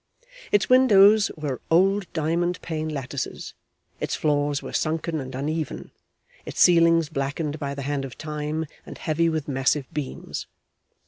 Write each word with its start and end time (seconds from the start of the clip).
Its 0.51 0.67
windows 0.67 1.29
were 1.37 1.61
old 1.69 2.11
diamond 2.11 2.59
pane 2.63 2.89
lattices, 2.89 3.53
its 3.99 4.15
floors 4.15 4.63
were 4.63 4.73
sunken 4.73 5.19
and 5.21 5.35
uneven, 5.35 5.91
its 6.43 6.59
ceilings 6.59 7.07
blackened 7.07 7.59
by 7.59 7.75
the 7.75 7.83
hand 7.83 8.03
of 8.03 8.17
time, 8.17 8.65
and 8.83 8.97
heavy 8.97 9.29
with 9.29 9.47
massive 9.47 9.85
beams. 9.93 10.47